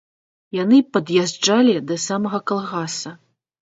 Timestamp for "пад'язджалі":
0.95-1.79